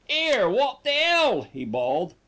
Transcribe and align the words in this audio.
"'Ere! 0.09 0.49
wot 0.49 0.83
the 0.83 0.89
'ell?" 0.91 1.43
he 1.53 1.63
bawled. 1.63 2.15